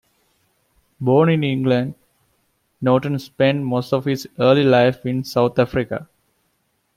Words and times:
Born 0.99 1.29
in 1.29 1.43
England, 1.43 1.93
Norton 2.81 3.19
spent 3.19 3.63
most 3.63 3.93
of 3.93 4.05
his 4.05 4.27
early 4.39 4.63
life 4.63 5.05
in 5.05 5.23
South 5.23 5.59
Africa. 5.59 6.09